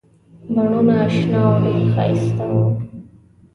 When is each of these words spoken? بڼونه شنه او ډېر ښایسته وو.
بڼونه 0.53 0.97
شنه 1.15 1.39
او 1.47 1.51
ډېر 1.63 1.81
ښایسته 1.93 2.43
وو. 2.51 2.65